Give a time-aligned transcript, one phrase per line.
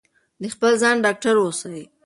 [0.41, 1.79] د خپل ځان ډاکټر اوسئ.